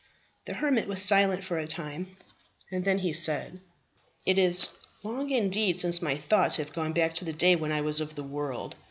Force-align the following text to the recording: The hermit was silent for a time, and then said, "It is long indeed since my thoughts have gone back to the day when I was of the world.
The 0.45 0.55
hermit 0.55 0.87
was 0.87 1.03
silent 1.03 1.43
for 1.43 1.59
a 1.59 1.67
time, 1.67 2.17
and 2.71 2.83
then 2.83 3.13
said, 3.13 3.59
"It 4.25 4.39
is 4.39 4.65
long 5.03 5.29
indeed 5.29 5.77
since 5.77 6.01
my 6.01 6.17
thoughts 6.17 6.55
have 6.55 6.73
gone 6.73 6.91
back 6.93 7.13
to 7.17 7.25
the 7.25 7.31
day 7.33 7.55
when 7.55 7.71
I 7.71 7.81
was 7.81 8.01
of 8.01 8.15
the 8.15 8.23
world. 8.23 8.77